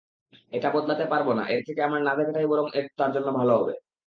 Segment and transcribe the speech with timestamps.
[0.53, 2.65] এটা বদলাতে পারবো না এর থেকে আমার না দেখাটাই বরং
[2.99, 3.73] তার জন্য ভালো হবে।